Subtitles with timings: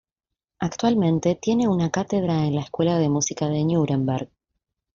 [0.57, 4.31] Actualmente tiene una cátedra en la Escuela de Música de Núremberg.